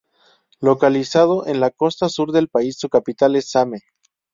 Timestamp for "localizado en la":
0.61-1.69